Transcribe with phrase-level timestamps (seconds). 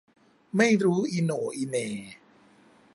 [0.57, 1.87] ไม่รู้อีโหน่อีเหน่